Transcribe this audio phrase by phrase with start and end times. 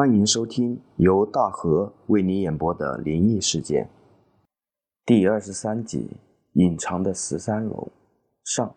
[0.00, 3.86] 欢迎收听由大河为你演播的灵异事件，
[5.04, 6.08] 第二十三集
[6.54, 7.74] 《隐藏的十三楼》
[8.42, 8.74] 上。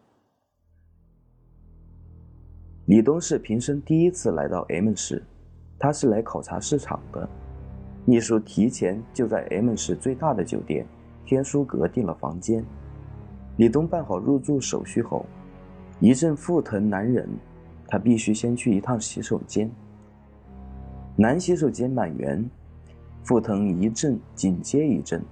[2.88, 5.24] 李东是平生第一次来到 M 市，
[5.80, 7.30] 他是来考察市场的。
[8.04, 10.86] 秘书提前就在 M 市最大的酒店
[11.26, 12.66] 天书阁订了房间。
[13.56, 15.26] 李东办好入住手续后，
[16.02, 17.30] 一阵腹疼难忍，
[17.88, 19.72] 他必须先去一趟洗手间。
[21.16, 22.44] 男洗手间满员，
[23.24, 25.24] 腹疼一阵紧接一阵。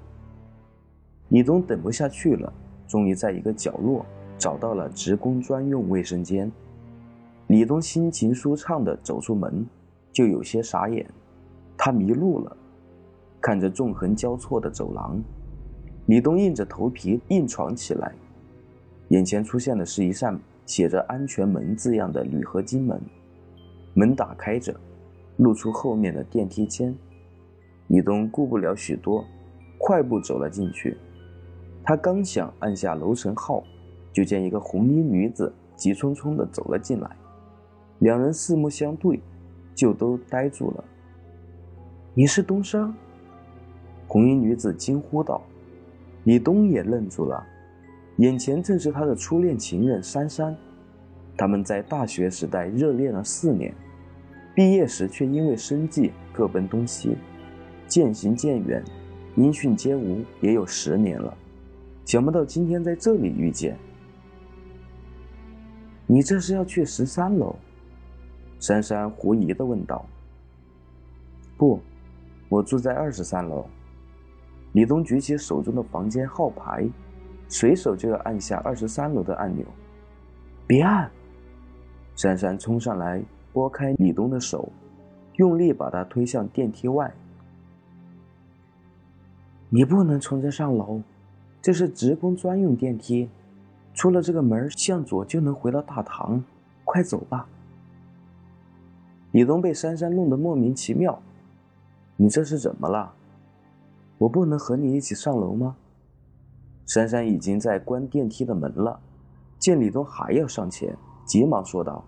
[1.29, 2.53] 李东等不下去了，
[2.87, 4.05] 终于在一个角落
[4.37, 6.51] 找到了职工专用卫生间。
[7.47, 9.65] 李东心情舒畅地走出门，
[10.11, 11.03] 就有些傻眼，
[11.75, 12.55] 他迷路了。
[13.41, 15.19] 看着纵横交错的走廊，
[16.05, 18.13] 李东硬着头皮硬闯起来。
[19.07, 23.01] 眼前出现的是一扇写着“安全门”字样的铝合金门，
[23.95, 24.79] 门打开着。
[25.41, 26.95] 露出后面的电梯间，
[27.87, 29.25] 李东顾不了许多，
[29.79, 30.95] 快步走了进去。
[31.83, 33.63] 他刚想按下楼层号，
[34.13, 37.09] 就见一个红衣女子急匆匆地走了进来。
[37.97, 39.19] 两人四目相对，
[39.73, 40.83] 就都呆住了。
[42.13, 42.93] “你是东升？”
[44.07, 45.41] 红衣女子惊呼道。
[46.25, 47.43] 李东也愣住了，
[48.17, 50.55] 眼前正是他的初恋情人珊珊，
[51.35, 53.73] 他们在大学时代热恋了四年。
[54.53, 57.15] 毕业时却因为生计各奔东西，
[57.87, 58.83] 渐行渐远，
[59.35, 61.37] 音讯皆无，也有十年了。
[62.05, 63.77] 想不到今天在这里遇见。
[66.05, 67.55] 你这是要去十三楼？
[68.59, 70.05] 珊珊狐疑的问道。
[71.57, 71.79] 不，
[72.49, 73.65] 我住在二十三楼。
[74.73, 76.85] 李东举起手中的房间号牌，
[77.47, 79.65] 随手就要按下二十三楼的按钮。
[80.67, 81.09] 别按！
[82.15, 83.23] 珊珊冲上来。
[83.53, 84.69] 拨开李东的手，
[85.35, 87.13] 用力把他推向电梯外。
[89.69, 91.01] 你不能从这上楼，
[91.61, 93.29] 这是职工专用电梯，
[93.93, 96.43] 出了这个门向左就能回到大堂。
[96.83, 97.47] 快走吧。
[99.31, 101.21] 李东被珊珊弄得莫名其妙，
[102.17, 103.13] 你这是怎么了？
[104.17, 105.75] 我不能和你一起上楼吗？
[106.85, 108.99] 珊珊已经在关电梯的门了，
[109.57, 110.93] 见李东还要上前，
[111.25, 112.03] 急忙说道。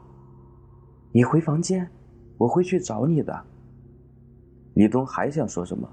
[1.15, 1.87] 你回房间，
[2.39, 3.39] 我会去找你的。
[4.73, 5.87] 李东还想说什么，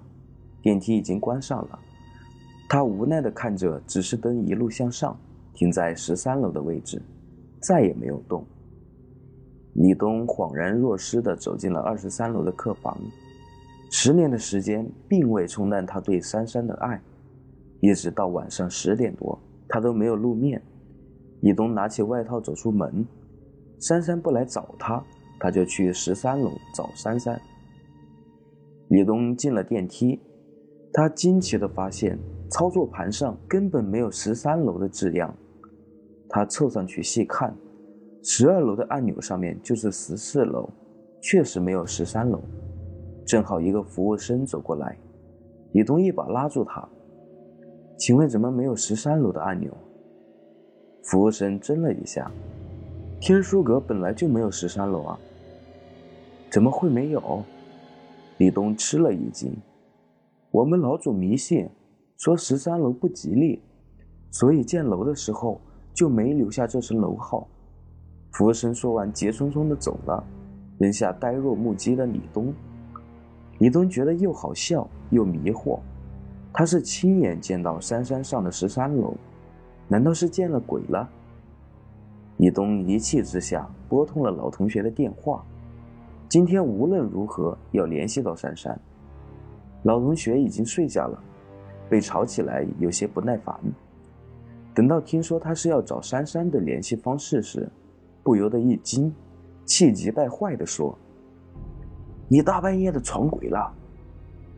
[0.62, 1.78] 电梯已经关上了。
[2.66, 5.14] 他无奈的看着指示灯一路向上，
[5.52, 7.02] 停在十三楼的位置，
[7.60, 8.42] 再也没有动。
[9.74, 12.98] 李东恍然若失的走进了二十三楼的客房。
[13.90, 16.98] 十年的时间并未冲淡他对珊珊的爱，
[17.80, 19.38] 一直到晚上十点多，
[19.68, 20.62] 他都没有露面。
[21.42, 23.06] 李东拿起外套走出门。
[23.80, 25.02] 珊珊不来找他，
[25.40, 27.40] 他就去十三楼找珊珊。
[28.88, 30.20] 李东进了电梯，
[30.92, 32.18] 他惊奇地发现
[32.50, 35.34] 操作盘上根本没有十三楼的字样。
[36.28, 37.56] 他凑上去细看，
[38.22, 40.68] 十二楼的按钮上面就是十四楼，
[41.22, 42.40] 确实没有十三楼。
[43.26, 44.96] 正好一个服务生走过来，
[45.72, 46.86] 李东一把拉住他
[47.96, 49.74] ：“请问怎么没有十三楼的按钮？”
[51.04, 52.30] 服务生怔了一下。
[53.20, 55.18] 天书阁本来就没有十三楼啊，
[56.50, 57.44] 怎么会没有？
[58.38, 59.54] 李东吃了一惊。
[60.50, 61.68] 我们老祖迷信，
[62.16, 63.60] 说十三楼不吉利，
[64.30, 65.60] 所以建楼的时候
[65.92, 67.46] 就没留下这层楼号。
[68.32, 70.24] 服务生说完，急匆匆的走了，
[70.78, 72.54] 扔下呆若木鸡的李东。
[73.58, 75.78] 李东觉得又好笑又迷惑，
[76.54, 79.14] 他是亲眼见到山山上的十三楼，
[79.88, 81.06] 难道是见了鬼了？
[82.40, 85.44] 李东一气之下拨通了老同学的电话，
[86.26, 88.80] 今天无论如何要联系到珊珊。
[89.82, 91.22] 老同学已经睡下了，
[91.86, 93.54] 被吵起来有些不耐烦。
[94.74, 97.68] 等到听说他是要找珊珊的联系方式时，
[98.22, 99.14] 不由得一惊，
[99.66, 100.96] 气急败坏地说
[102.26, 103.70] ：“你大半夜的闯鬼了，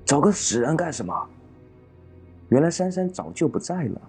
[0.05, 1.13] 找个死人干什么？”
[2.51, 4.01] 原来珊珊早就不在了，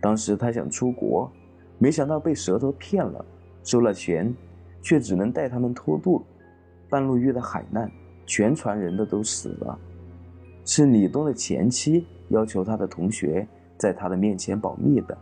[0.00, 1.28] 当时她想出国。
[1.78, 3.24] 没想到被舌头骗了，
[3.64, 4.32] 收了钱，
[4.80, 6.22] 却只能带他们偷渡。
[6.88, 7.90] 半路遇到海难，
[8.26, 9.78] 全船人的都死了。
[10.64, 13.46] 是李东的前妻要求他的同学
[13.76, 15.16] 在他的面前保密的。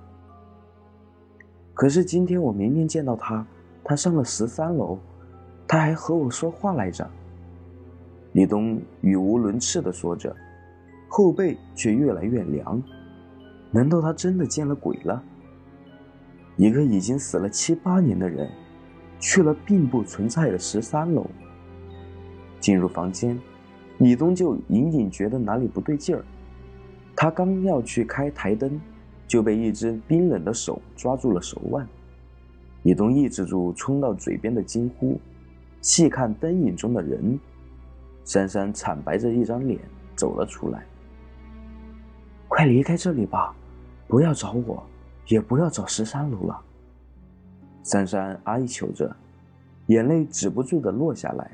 [1.72, 3.46] 可是今天我明明见到他，
[3.82, 4.98] 他上了十三楼，
[5.66, 7.08] 他还和我说话来着。
[8.32, 10.36] 李东语无伦次地说着，
[11.08, 12.82] 后背却越来越凉。
[13.70, 15.22] 难道他真的见了鬼了？
[16.60, 18.46] 一个已经死了七八年的人，
[19.18, 21.26] 去了并不存在的十三楼。
[22.60, 23.40] 进入房间，
[23.96, 26.22] 李东就隐隐觉得哪里不对劲儿。
[27.16, 28.78] 他刚要去开台灯，
[29.26, 31.88] 就被一只冰冷的手抓住了手腕。
[32.82, 35.18] 李东抑制住冲到嘴边的惊呼，
[35.80, 37.40] 细看灯影中的人，
[38.26, 39.80] 珊珊惨白着一张脸
[40.14, 40.84] 走了出来。
[42.48, 43.56] 快离开这里吧，
[44.06, 44.86] 不要找我，
[45.30, 46.60] 也不要找十三楼了。
[47.82, 49.16] 珊珊哀求着，
[49.86, 51.50] 眼泪止不住的落下来。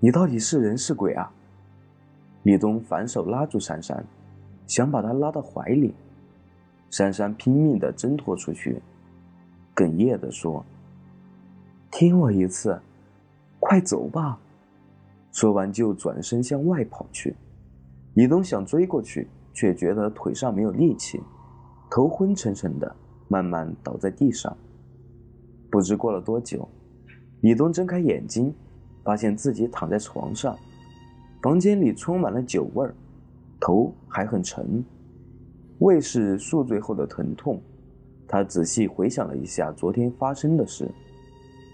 [0.00, 1.30] 你到底是人是鬼啊？
[2.42, 4.04] 李东反手拉住珊珊。
[4.66, 5.94] 想把她拉到怀里，
[6.90, 8.82] 珊珊拼命的挣脱出去，
[9.76, 10.64] 哽咽的说
[11.92, 12.76] ：“听我一次，
[13.60, 14.36] 快走吧。”
[15.30, 17.36] 说完就转身向外跑去。
[18.14, 21.22] 李东想追过去，却觉得腿上没有力气，
[21.90, 22.96] 头昏沉沉的，
[23.28, 24.56] 慢慢倒在地上。
[25.70, 26.68] 不知过了多久，
[27.40, 28.54] 李东睁开眼睛，
[29.04, 30.56] 发现自己躺在床上，
[31.42, 32.94] 房间里充满了酒味儿。
[33.58, 34.84] 头还很沉，
[35.78, 37.60] 胃是宿醉后的疼痛。
[38.28, 40.88] 他仔细回想了一下昨天发生的事，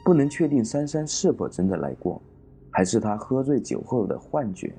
[0.04, 2.20] 不能确定珊珊是否真的来过，
[2.70, 4.72] 还是他喝醉酒后的幻觉。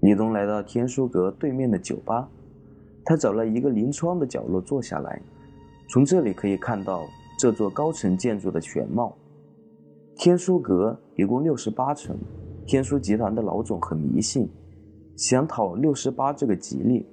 [0.00, 2.28] 李东来到天书阁对面的酒吧，
[3.08, 5.18] 他找了一个临窗的角落坐下来，
[5.88, 7.08] 从这里可以看到
[7.38, 9.16] 这座高层建筑的全貌。
[10.14, 12.14] 天书阁一共六十八层，
[12.66, 14.46] 天书集团的老总很迷信。
[15.16, 17.06] 想讨六十八这个吉利，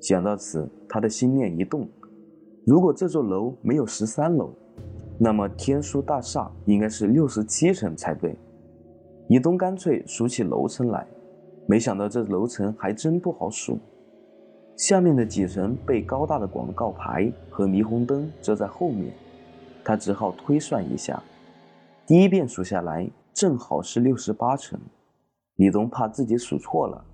[0.00, 1.88] 想到此，他的心念一动。
[2.66, 4.52] 如果这座楼没有十三楼，
[5.20, 8.36] 那么天书大厦应该是六十七层才对。
[9.28, 11.06] 李东干脆数起楼层来，
[11.64, 13.78] 没想到这楼层还真不好数。
[14.78, 19.12] 下面的几层被高大的广告牌和霓虹灯遮在后面，
[19.84, 21.20] 他只好推算一下，
[22.06, 24.78] 第一遍数下来正好是六十八层。
[25.56, 27.04] 李东怕自己数错了。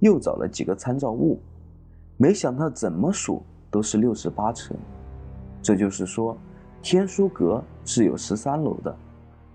[0.00, 1.40] 又找了几个参照物，
[2.18, 4.76] 没想到怎么数都是六十八层。
[5.62, 6.36] 这就是说，
[6.82, 8.94] 天书阁是有十三楼的。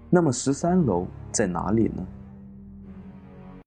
[0.09, 2.03] 那么十三楼在哪里呢？